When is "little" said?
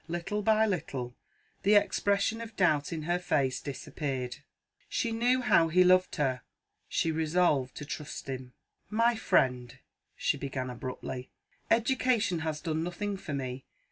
0.07-0.41, 0.65-1.15